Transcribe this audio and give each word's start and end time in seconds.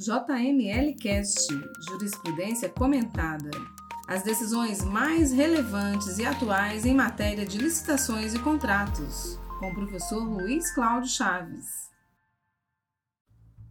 JML 0.00 0.94
Cast 0.94 1.46
Jurisprudência 1.86 2.70
Comentada. 2.70 3.50
As 4.08 4.22
decisões 4.22 4.82
mais 4.82 5.30
relevantes 5.30 6.16
e 6.16 6.24
atuais 6.24 6.86
em 6.86 6.94
matéria 6.94 7.44
de 7.44 7.58
licitações 7.58 8.32
e 8.32 8.38
contratos, 8.38 9.38
com 9.58 9.66
o 9.68 9.74
professor 9.74 10.24
Luiz 10.24 10.74
Cláudio 10.74 11.10
Chaves. 11.10 11.66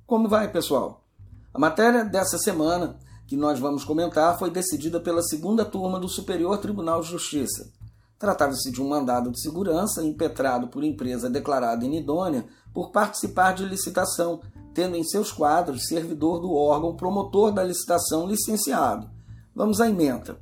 Como 0.05 0.29
vai, 0.29 0.51
pessoal? 0.51 1.03
A 1.51 1.57
matéria 1.57 2.05
dessa 2.05 2.37
semana 2.37 2.99
que 3.25 3.35
nós 3.35 3.59
vamos 3.59 3.83
comentar 3.83 4.37
foi 4.37 4.51
decidida 4.51 4.99
pela 4.99 5.23
segunda 5.23 5.65
turma 5.65 5.99
do 5.99 6.07
Superior 6.07 6.59
Tribunal 6.59 7.01
de 7.01 7.07
Justiça. 7.07 7.73
Tratava-se 8.19 8.71
de 8.71 8.79
um 8.79 8.87
mandado 8.87 9.31
de 9.31 9.41
segurança 9.41 10.03
impetrado 10.03 10.67
por 10.67 10.83
empresa 10.83 11.27
declarada 11.27 11.83
inidônea 11.83 12.45
por 12.71 12.91
participar 12.91 13.53
de 13.53 13.65
licitação, 13.65 14.41
tendo 14.73 14.95
em 14.95 15.03
seus 15.03 15.31
quadros 15.31 15.87
servidor 15.87 16.39
do 16.39 16.53
órgão 16.53 16.95
promotor 16.95 17.51
da 17.51 17.63
licitação 17.63 18.27
licenciado. 18.27 19.09
Vamos 19.55 19.81
à 19.81 19.89
emenda. 19.89 20.39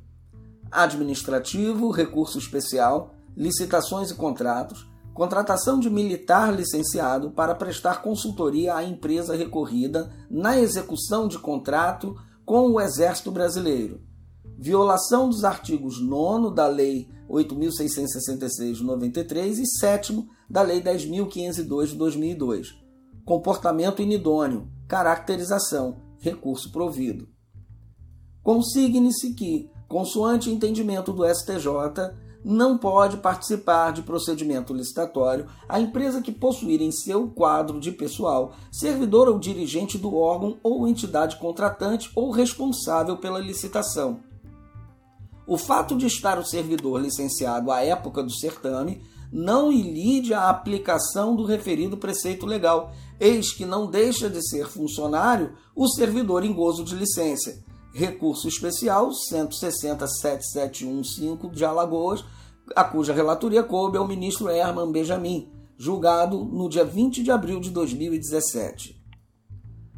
Administrativo, 0.70 1.90
recurso 1.90 2.38
especial, 2.38 3.14
licitações 3.36 4.10
e 4.10 4.14
contratos, 4.14 4.88
contratação 5.14 5.80
de 5.80 5.90
militar 5.90 6.54
licenciado 6.54 7.30
para 7.30 7.54
prestar 7.54 8.02
consultoria 8.02 8.74
à 8.74 8.84
empresa 8.84 9.34
recorrida 9.34 10.10
na 10.30 10.58
execução 10.58 11.26
de 11.26 11.38
contrato 11.38 12.14
com 12.44 12.70
o 12.70 12.80
Exército 12.80 13.30
Brasileiro. 13.30 14.00
Violação 14.56 15.28
dos 15.28 15.44
artigos 15.44 16.00
9 16.00 16.54
da 16.54 16.66
Lei 16.66 17.08
8.666 17.28 18.74
de 18.74 18.84
93 18.84 19.58
e 19.58 19.66
7 19.66 20.26
da 20.48 20.62
Lei 20.62 20.80
10.502 20.80 21.86
de 21.86 21.94
2002. 21.96 22.87
Comportamento 23.28 24.00
inidôneo, 24.00 24.70
caracterização, 24.88 25.98
recurso 26.18 26.72
provido. 26.72 27.28
Consigne-se 28.42 29.34
que, 29.34 29.70
consoante 29.86 30.50
entendimento 30.50 31.12
do 31.12 31.26
STJ, 31.26 31.68
não 32.42 32.78
pode 32.78 33.18
participar 33.18 33.92
de 33.92 34.00
procedimento 34.00 34.72
licitatório 34.72 35.46
a 35.68 35.78
empresa 35.78 36.22
que 36.22 36.32
possuir 36.32 36.80
em 36.80 36.90
seu 36.90 37.28
quadro 37.28 37.78
de 37.78 37.92
pessoal 37.92 38.54
servidor 38.72 39.28
ou 39.28 39.38
dirigente 39.38 39.98
do 39.98 40.16
órgão 40.16 40.58
ou 40.62 40.88
entidade 40.88 41.36
contratante 41.36 42.10
ou 42.14 42.30
responsável 42.30 43.18
pela 43.18 43.38
licitação 43.38 44.22
o 45.48 45.56
fato 45.56 45.96
de 45.96 46.04
estar 46.04 46.38
o 46.38 46.44
servidor 46.44 47.00
licenciado 47.00 47.72
à 47.72 47.82
época 47.82 48.22
do 48.22 48.30
certame 48.30 49.00
não 49.30 49.70
ilide 49.72 50.34
a 50.34 50.48
aplicação 50.48 51.36
do 51.36 51.44
referido 51.44 51.96
preceito 51.96 52.46
legal, 52.46 52.92
eis 53.20 53.52
que 53.52 53.66
não 53.66 53.90
deixa 53.90 54.30
de 54.30 54.40
ser 54.46 54.66
funcionário 54.66 55.52
o 55.74 55.88
servidor 55.88 56.44
em 56.44 56.52
gozo 56.52 56.84
de 56.84 56.94
licença. 56.94 57.60
Recurso 57.92 58.46
especial 58.48 59.10
160.7715 59.32 61.50
de 61.50 61.64
Alagoas, 61.64 62.24
a 62.76 62.84
cuja 62.84 63.12
relatoria 63.12 63.62
coube 63.62 63.98
ao 63.98 64.06
ministro 64.06 64.48
Herman 64.48 64.92
Benjamin, 64.92 65.50
julgado 65.76 66.44
no 66.44 66.68
dia 66.68 66.84
20 66.84 67.22
de 67.22 67.30
abril 67.30 67.60
de 67.60 67.70
2017. 67.70 68.98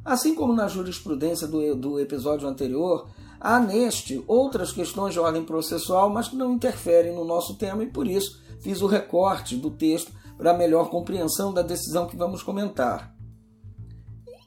Assim 0.04 0.34
como 0.34 0.52
na 0.52 0.68
jurisprudência 0.68 1.46
do, 1.46 1.74
do 1.74 2.00
episódio 2.00 2.48
anterior, 2.48 3.08
Há 3.40 3.58
neste 3.58 4.22
outras 4.28 4.70
questões 4.70 5.14
de 5.14 5.18
ordem 5.18 5.42
processual, 5.42 6.10
mas 6.10 6.28
que 6.28 6.36
não 6.36 6.52
interferem 6.52 7.14
no 7.14 7.24
nosso 7.24 7.56
tema 7.56 7.82
e 7.82 7.90
por 7.90 8.06
isso 8.06 8.38
fiz 8.60 8.82
o 8.82 8.86
recorte 8.86 9.56
do 9.56 9.70
texto 9.70 10.12
para 10.36 10.52
melhor 10.52 10.90
compreensão 10.90 11.52
da 11.52 11.62
decisão 11.62 12.06
que 12.06 12.16
vamos 12.16 12.42
comentar. 12.42 13.14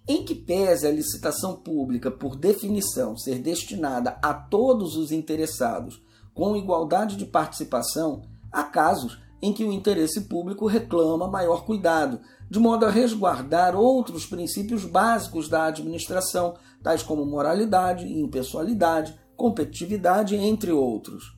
Em 0.07 0.23
que 0.23 0.35
pese 0.35 0.85
a 0.85 0.91
licitação 0.91 1.55
pública, 1.55 2.11
por 2.11 2.35
definição, 2.35 3.17
ser 3.17 3.39
destinada 3.39 4.19
a 4.21 4.33
todos 4.33 4.95
os 4.95 5.11
interessados 5.11 6.01
com 6.33 6.55
igualdade 6.55 7.15
de 7.15 7.25
participação, 7.25 8.21
há 8.51 8.63
casos 8.63 9.17
em 9.41 9.51
que 9.51 9.63
o 9.65 9.71
interesse 9.71 10.21
público 10.21 10.67
reclama 10.67 11.27
maior 11.27 11.65
cuidado, 11.65 12.21
de 12.49 12.59
modo 12.59 12.85
a 12.85 12.89
resguardar 12.89 13.75
outros 13.75 14.25
princípios 14.25 14.85
básicos 14.85 15.49
da 15.49 15.65
administração, 15.65 16.55
tais 16.83 17.01
como 17.01 17.25
moralidade, 17.25 18.05
impessoalidade, 18.05 19.17
competitividade, 19.35 20.35
entre 20.35 20.71
outros. 20.71 21.35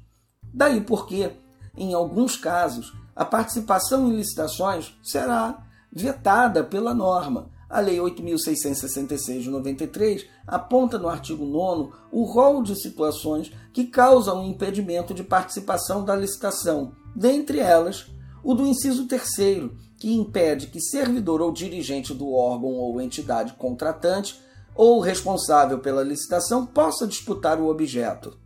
Daí 0.54 0.82
porque, 0.82 1.32
em 1.78 1.94
alguns 1.94 2.36
casos, 2.36 2.94
a 3.16 3.24
participação 3.24 4.08
em 4.08 4.16
licitações 4.16 4.98
será 5.04 5.64
vetada 5.92 6.64
pela 6.64 6.94
norma. 6.94 7.50
A 7.70 7.80
Lei 7.80 7.98
8.666 7.98 9.42
de 9.42 9.50
93 9.50 10.26
aponta 10.46 10.98
no 10.98 11.08
artigo 11.08 11.46
9 11.46 11.92
o 12.12 12.24
rol 12.24 12.62
de 12.62 12.76
situações 12.76 13.52
que 13.74 13.86
causam 13.86 14.46
impedimento 14.46 15.14
de 15.14 15.24
participação 15.24 16.04
da 16.04 16.16
licitação, 16.16 16.94
dentre 17.16 17.60
elas 17.60 18.08
o 18.44 18.54
do 18.54 18.66
inciso 18.66 19.08
terceiro, 19.08 19.76
que 19.98 20.14
impede 20.14 20.68
que 20.68 20.80
servidor 20.80 21.42
ou 21.42 21.52
dirigente 21.52 22.14
do 22.14 22.32
órgão 22.32 22.70
ou 22.74 23.02
entidade 23.02 23.54
contratante 23.54 24.40
ou 24.76 25.00
responsável 25.00 25.80
pela 25.80 26.04
licitação 26.04 26.66
possa 26.66 27.08
disputar 27.08 27.60
o 27.60 27.70
objeto. 27.70 28.38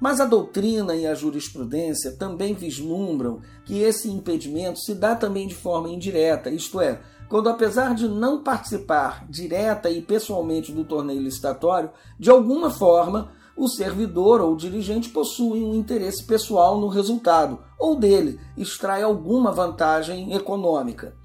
Mas 0.00 0.20
a 0.20 0.24
doutrina 0.24 0.94
e 0.94 1.06
a 1.06 1.14
jurisprudência 1.14 2.12
também 2.12 2.54
vislumbram 2.54 3.40
que 3.64 3.80
esse 3.80 4.08
impedimento 4.08 4.78
se 4.78 4.94
dá 4.94 5.14
também 5.14 5.46
de 5.46 5.54
forma 5.54 5.90
indireta, 5.90 6.50
isto 6.50 6.80
é, 6.80 7.00
quando, 7.28 7.48
apesar 7.48 7.94
de 7.94 8.08
não 8.08 8.42
participar 8.42 9.26
direta 9.28 9.90
e 9.90 10.02
pessoalmente 10.02 10.72
do 10.72 10.84
torneio 10.84 11.22
licitatório, 11.22 11.90
de 12.18 12.30
alguma 12.30 12.70
forma 12.70 13.30
o 13.56 13.68
servidor 13.68 14.40
ou 14.40 14.54
o 14.54 14.56
dirigente 14.56 15.10
possui 15.10 15.62
um 15.62 15.74
interesse 15.74 16.24
pessoal 16.24 16.80
no 16.80 16.88
resultado, 16.88 17.62
ou 17.78 17.94
dele 17.94 18.40
extrai 18.56 19.02
alguma 19.02 19.52
vantagem 19.52 20.32
econômica. 20.32 21.19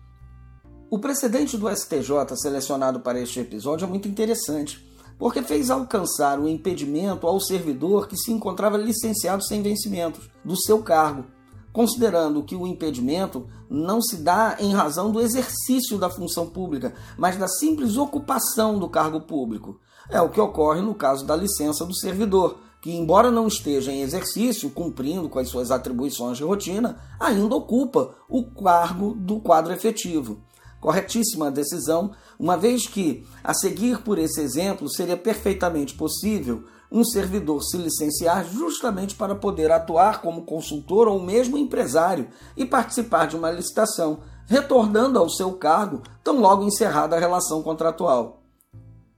O 0.87 0.99
precedente 0.99 1.57
do 1.57 1.67
STJ 1.67 2.35
selecionado 2.35 2.99
para 2.99 3.19
este 3.19 3.39
episódio 3.39 3.85
é 3.85 3.89
muito 3.89 4.07
interessante, 4.07 4.87
porque 5.17 5.41
fez 5.41 5.71
alcançar 5.71 6.39
o 6.39 6.47
impedimento 6.47 7.25
ao 7.25 7.39
servidor 7.39 8.07
que 8.07 8.15
se 8.15 8.31
encontrava 8.31 8.77
licenciado 8.77 9.43
sem 9.43 9.63
vencimentos 9.63 10.29
do 10.43 10.55
seu 10.55 10.83
cargo, 10.83 11.25
considerando 11.73 12.43
que 12.43 12.55
o 12.55 12.67
impedimento 12.67 13.47
não 13.67 13.99
se 13.99 14.17
dá 14.17 14.57
em 14.59 14.73
razão 14.73 15.11
do 15.11 15.19
exercício 15.19 15.97
da 15.97 16.07
função 16.07 16.45
pública, 16.45 16.93
mas 17.17 17.35
da 17.35 17.47
simples 17.47 17.97
ocupação 17.97 18.77
do 18.77 18.87
cargo 18.87 19.21
público. 19.21 19.79
É 20.07 20.21
o 20.21 20.29
que 20.29 20.39
ocorre 20.39 20.81
no 20.81 20.93
caso 20.93 21.25
da 21.25 21.35
licença 21.35 21.83
do 21.83 21.95
servidor, 21.95 22.59
que, 22.79 22.91
embora 22.91 23.31
não 23.31 23.47
esteja 23.47 23.91
em 23.91 24.03
exercício, 24.03 24.69
cumprindo 24.69 25.29
com 25.29 25.39
as 25.39 25.49
suas 25.49 25.71
atribuições 25.71 26.37
de 26.37 26.43
rotina, 26.43 26.99
ainda 27.19 27.55
ocupa 27.55 28.13
o 28.29 28.43
cargo 28.51 29.15
do 29.15 29.39
quadro 29.39 29.73
efetivo. 29.73 30.43
Corretíssima 30.85 31.49
decisão, 31.49 32.11
uma 32.37 32.55
vez 32.55 32.85
que, 32.85 33.25
a 33.43 33.55
seguir 33.55 34.03
por 34.03 34.19
esse 34.19 34.39
exemplo, 34.39 34.87
seria 34.87 35.17
perfeitamente 35.17 35.95
possível 35.95 36.65
um 36.91 37.03
servidor 37.03 37.63
se 37.63 37.75
licenciar 37.75 38.45
justamente 38.45 39.15
para 39.15 39.33
poder 39.33 39.71
atuar 39.71 40.21
como 40.21 40.45
consultor 40.45 41.07
ou 41.07 41.19
mesmo 41.19 41.57
empresário 41.57 42.27
e 42.55 42.63
participar 42.63 43.25
de 43.25 43.35
uma 43.35 43.49
licitação, 43.49 44.19
retornando 44.45 45.17
ao 45.17 45.27
seu 45.27 45.53
cargo 45.53 46.03
tão 46.23 46.39
logo 46.39 46.61
encerrada 46.61 47.15
a 47.15 47.19
relação 47.19 47.63
contratual. 47.63 48.44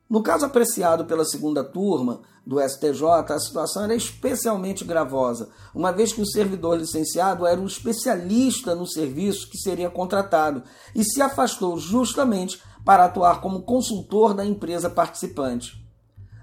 No 0.09 0.23
caso 0.23 0.45
apreciado 0.45 1.05
pela 1.05 1.25
segunda 1.25 1.63
turma 1.63 2.21
do 2.45 2.61
STJ, 2.61 3.03
a 3.27 3.39
situação 3.39 3.83
era 3.83 3.93
especialmente 3.93 4.85
gravosa, 4.85 5.49
uma 5.75 5.91
vez 5.91 6.13
que 6.13 6.21
o 6.21 6.25
servidor 6.25 6.77
licenciado 6.77 7.45
era 7.45 7.59
um 7.59 7.65
especialista 7.65 8.73
no 8.73 8.87
serviço 8.87 9.49
que 9.49 9.57
seria 9.57 9.89
contratado 9.89 10.63
e 10.95 11.03
se 11.03 11.21
afastou 11.21 11.77
justamente 11.77 12.61
para 12.85 13.03
atuar 13.03 13.41
como 13.41 13.63
consultor 13.63 14.33
da 14.33 14.45
empresa 14.45 14.89
participante. 14.89 15.86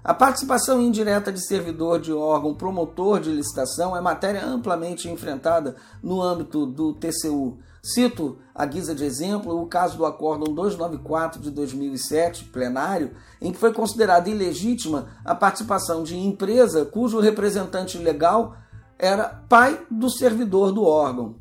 A 0.05 0.13
participação 0.13 0.79
indireta 0.79 1.31
de 1.33 1.43
servidor 1.43 1.99
de 1.99 2.13
órgão 2.13 2.53
promotor 2.53 3.19
de 3.19 3.31
licitação 3.31 3.97
é 3.97 3.99
matéria 3.99 4.45
amplamente 4.45 5.09
enfrentada 5.09 5.75
no 6.03 6.21
âmbito 6.21 6.63
do 6.63 6.93
TCU, 6.93 7.57
Cito, 7.81 8.37
à 8.53 8.67
guisa 8.67 8.93
de 8.93 9.03
exemplo, 9.03 9.59
o 9.59 9.65
caso 9.65 9.97
do 9.97 10.05
Acórdão 10.05 10.53
294 10.53 11.41
de 11.41 11.49
2007, 11.49 12.45
plenário, 12.45 13.15
em 13.41 13.51
que 13.51 13.57
foi 13.57 13.73
considerada 13.73 14.29
ilegítima 14.29 15.07
a 15.25 15.33
participação 15.33 16.03
de 16.03 16.15
empresa 16.15 16.85
cujo 16.85 17.19
representante 17.19 17.97
legal 17.97 18.55
era 18.99 19.43
pai 19.49 19.85
do 19.89 20.09
servidor 20.09 20.71
do 20.71 20.83
órgão. 20.83 21.35